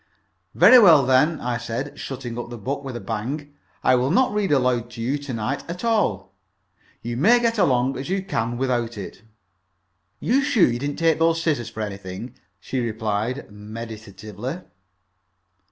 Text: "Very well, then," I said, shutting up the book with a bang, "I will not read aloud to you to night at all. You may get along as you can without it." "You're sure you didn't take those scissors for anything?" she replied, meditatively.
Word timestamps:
"Very 0.55 0.79
well, 0.79 1.05
then," 1.05 1.39
I 1.41 1.57
said, 1.57 1.99
shutting 1.99 2.35
up 2.39 2.49
the 2.49 2.57
book 2.57 2.83
with 2.83 2.95
a 2.95 2.99
bang, 2.99 3.53
"I 3.83 3.93
will 3.93 4.09
not 4.09 4.33
read 4.33 4.51
aloud 4.51 4.89
to 4.89 5.01
you 5.03 5.19
to 5.19 5.31
night 5.31 5.63
at 5.69 5.83
all. 5.83 6.33
You 7.03 7.15
may 7.17 7.39
get 7.39 7.59
along 7.59 7.95
as 7.99 8.09
you 8.09 8.23
can 8.23 8.57
without 8.57 8.97
it." 8.97 9.21
"You're 10.19 10.41
sure 10.41 10.65
you 10.65 10.79
didn't 10.79 10.95
take 10.97 11.19
those 11.19 11.39
scissors 11.43 11.69
for 11.69 11.81
anything?" 11.81 12.33
she 12.59 12.79
replied, 12.79 13.51
meditatively. 13.51 14.61